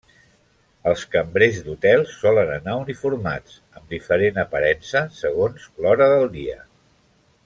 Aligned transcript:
Els 0.91 1.01
cambrers 1.15 1.59
d'hotel 1.67 2.05
solen 2.13 2.49
anar 2.55 2.77
uniformats 2.85 3.59
amb 3.81 3.95
diferent 3.97 4.41
aparença 4.45 5.05
segons 5.21 5.69
l'hora 5.85 6.09
del 6.15 6.31
dia. 6.41 6.59